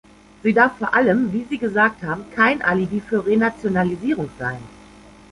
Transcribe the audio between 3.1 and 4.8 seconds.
Renationalisierung sein.